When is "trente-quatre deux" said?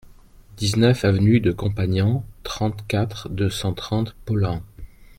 2.41-3.51